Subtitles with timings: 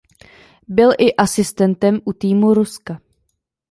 [0.67, 3.01] Byl i asistentem u týmu Ruska.